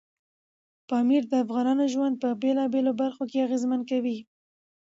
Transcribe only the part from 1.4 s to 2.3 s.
افغانانو ژوند په